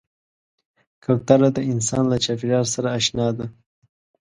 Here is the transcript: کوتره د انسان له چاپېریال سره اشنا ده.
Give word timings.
کوتره 1.03 1.49
د 1.53 1.59
انسان 1.71 2.03
له 2.11 2.17
چاپېریال 2.25 2.65
سره 2.73 2.87
اشنا 2.99 3.27
ده. 3.37 3.45